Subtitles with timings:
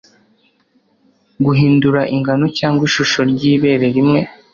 [1.45, 4.19] Guhindura ingano cyangwa ishusho ry'ibere rimwe